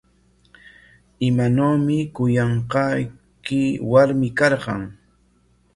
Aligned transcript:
¿Imanawmi 1.27 1.97
kuyanqayki 2.15 3.61
warmi 3.91 4.27
karqan? 4.37 4.81